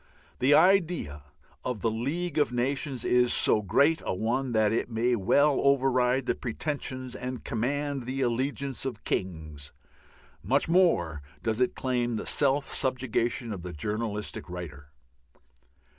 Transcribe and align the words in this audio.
The 0.39 0.55
idea 0.55 1.21
of 1.63 1.81
the 1.81 1.91
League 1.91 2.39
of 2.39 2.51
Nations 2.51 3.05
is 3.05 3.31
so 3.31 3.61
great 3.61 4.01
a 4.03 4.15
one 4.15 4.51
that 4.53 4.71
it 4.71 4.89
may 4.89 5.15
well 5.15 5.61
override 5.63 6.25
the 6.25 6.33
pretensions 6.33 7.13
and 7.13 7.43
command 7.43 8.05
the 8.05 8.21
allegiance 8.21 8.83
of 8.83 9.03
kings; 9.03 9.73
much 10.41 10.67
more 10.67 11.21
does 11.43 11.61
it 11.61 11.75
claim 11.75 12.15
the 12.15 12.25
self 12.25 12.73
subjugation 12.73 13.53
of 13.53 13.61
the 13.61 13.73
journalistic 13.73 14.49
writer. 14.49 14.87